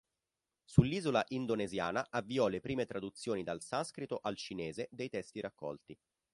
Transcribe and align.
Sull'isola 0.65 1.23
indonesiana 1.27 2.07
avviò 2.09 2.47
le 2.47 2.59
prime 2.59 2.87
traduzioni 2.87 3.43
dal 3.43 3.61
sanscrito 3.61 4.17
al 4.23 4.35
cinese 4.35 4.87
dei 4.89 5.09
testi 5.09 5.39
raccolti. 5.41 5.95